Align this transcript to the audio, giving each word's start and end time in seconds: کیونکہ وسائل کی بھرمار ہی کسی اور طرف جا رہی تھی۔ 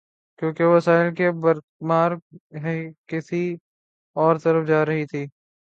کیونکہ 0.39 0.63
وسائل 0.65 1.13
کی 1.15 1.29
بھرمار 1.41 2.11
ہی 2.63 2.77
کسی 3.07 3.43
اور 4.15 4.35
طرف 4.43 4.67
جا 4.67 4.85
رہی 4.85 5.05
تھی۔ 5.05 5.25